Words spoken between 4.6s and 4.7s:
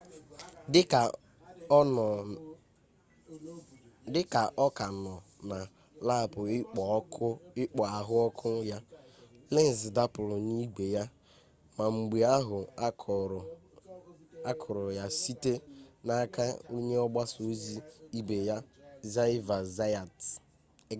ọ